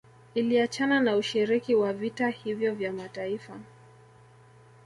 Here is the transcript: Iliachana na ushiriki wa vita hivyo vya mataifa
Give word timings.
Iliachana 0.35 0.99
na 0.99 1.15
ushiriki 1.15 1.75
wa 1.75 1.93
vita 1.93 2.29
hivyo 2.29 2.75
vya 2.75 2.93
mataifa 2.93 3.59